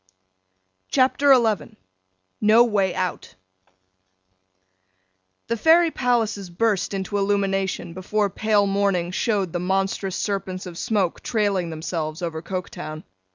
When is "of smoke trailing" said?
10.65-11.69